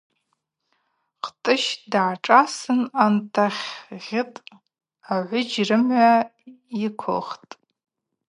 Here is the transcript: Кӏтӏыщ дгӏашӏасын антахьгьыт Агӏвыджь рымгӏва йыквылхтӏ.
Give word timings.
Кӏтӏыщ 1.23 1.63
дгӏашӏасын 1.91 2.81
антахьгьыт 3.03 4.33
Агӏвыджь 5.13 5.57
рымгӏва 5.67 6.11
йыквылхтӏ. 6.81 7.53